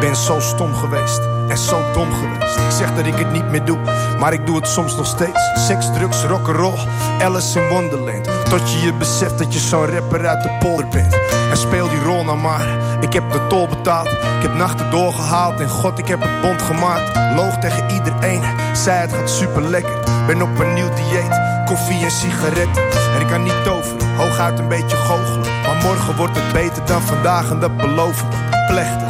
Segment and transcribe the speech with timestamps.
[0.00, 2.56] ben zo stom geweest en zo dom geweest.
[2.56, 3.78] Ik zeg dat ik het niet meer doe,
[4.18, 5.50] maar ik doe het soms nog steeds.
[5.54, 6.78] Seks, drugs, rock'n'roll,
[7.22, 8.24] Alice in Wonderland.
[8.48, 11.18] Tot je je beseft dat je zo'n rapper uit de polder bent.
[11.50, 12.66] En speel die rol nou maar.
[13.00, 15.60] Ik heb de tol betaald, ik heb nachten doorgehaald.
[15.60, 17.36] En god, ik heb het bond gemaakt.
[17.36, 18.42] Loog tegen iedereen,
[18.72, 19.98] zei het gaat super lekker.
[20.26, 22.82] Ben op een nieuw dieet, koffie en sigaretten.
[23.14, 25.62] En ik kan niet toveren, hooguit een beetje goochelen.
[25.62, 28.53] Maar morgen wordt het beter dan vandaag en dat beloven we.
[28.66, 29.08] Plechtig.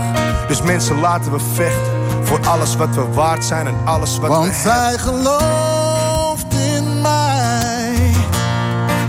[0.49, 1.93] Dus mensen laten we vechten.
[2.23, 8.15] Voor alles wat we waard zijn en alles wat Want we zij gelooft in mij.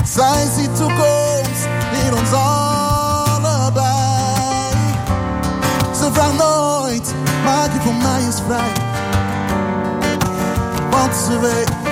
[0.05, 1.68] Zij ziet toekomst
[2.05, 3.85] in ons allebei.
[5.99, 7.13] Ze vraagt nooit,
[7.46, 8.71] maak je voor mij eens vrij.
[10.90, 11.84] Want ze weet,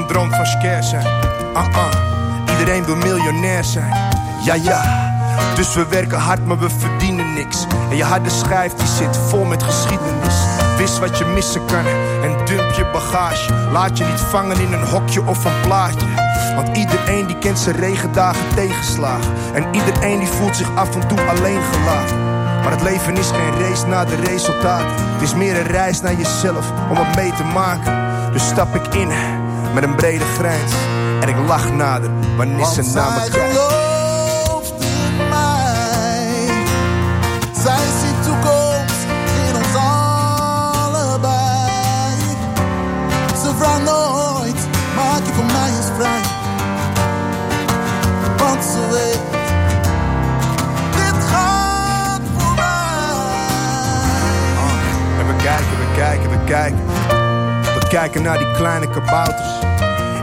[0.00, 1.06] Niemand droomt van scare zijn.
[1.54, 2.58] Ah, ah.
[2.58, 3.94] Iedereen wil miljonair zijn.
[4.44, 5.08] Ja, ja.
[5.54, 7.66] Dus we werken hard, maar we verdienen niks.
[7.90, 10.34] En je harde schijf die zit vol met geschiedenis.
[10.76, 11.86] Wist wat je missen kan
[12.22, 13.54] en dump je bagage.
[13.72, 16.06] Laat je niet vangen in een hokje of een plaatje.
[16.54, 19.32] Want iedereen die kent zijn regendagen tegenslagen.
[19.54, 22.16] En iedereen die voelt zich af en toe alleen gelaten.
[22.62, 25.12] Maar het leven is geen race naar de resultaten.
[25.12, 28.08] Het is meer een reis naar jezelf om het mee te maken.
[28.32, 29.10] Dus stap ik in
[29.74, 30.72] met een brede grijns.
[31.20, 33.56] En ik lach nader wanneer ze naar me zij kijkt.
[33.56, 36.46] gelooft in mij.
[37.62, 39.00] Zij ziet toekomst
[39.48, 41.28] in ons allebei.
[43.42, 46.20] Ze vraagt nooit, maak je voor mij eens vrij.
[48.36, 49.20] Want ze weet,
[50.96, 52.64] dit gaat voor mij.
[55.18, 57.09] En we kijken, we kijken, we kijken.
[57.90, 59.48] Kijken naar die kleine kabouters.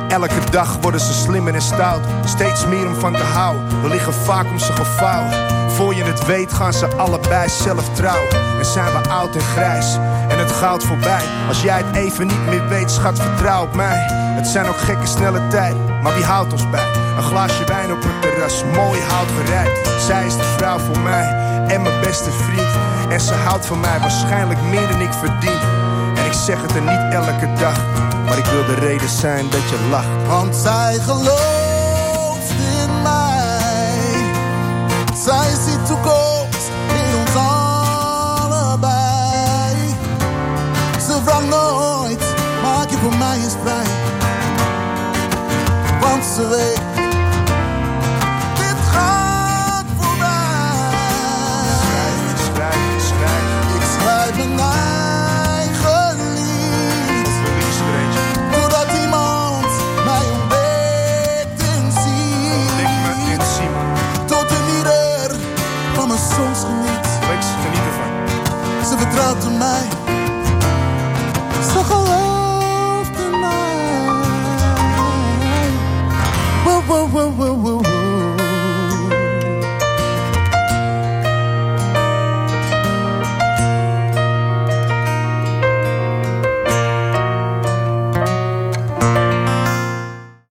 [0.08, 2.02] Elke dag worden ze slimmer en stout.
[2.26, 3.82] Steeds meer om van te houden.
[3.82, 5.32] We liggen vaak om ze gevouwen.
[5.72, 8.30] Voor je het weet gaan ze allebei zelf trouwen.
[8.60, 9.96] En zijn we oud en grijs.
[10.28, 11.24] En het goud voorbij.
[11.48, 14.06] Als jij het even niet meer weet, schat, vertrouw op mij.
[14.36, 16.02] Het zijn ook gekke snelle tijden.
[16.02, 16.88] Maar wie houdt ons bij?
[17.18, 20.02] Een glaasje wijn op het terras, mooi hout gerijpt.
[20.02, 21.28] Zij is de vrouw voor mij
[21.68, 22.68] en mijn beste vriend.
[23.10, 25.60] En ze houdt van mij waarschijnlijk meer dan ik verdien.
[26.28, 27.78] Ik zeg het er niet elke dag,
[28.26, 30.28] maar ik wil de reden zijn dat je lacht.
[30.28, 34.34] Want zij gelooft in mij.
[35.26, 37.36] Zij ziet toekomst in ons
[38.46, 38.96] allebei.
[41.00, 42.20] Ze vraagt nooit,
[42.62, 43.86] maak je voor mij eens vrij.
[46.00, 46.97] Want ze weet,
[77.18, 77.77] gelooft in mij.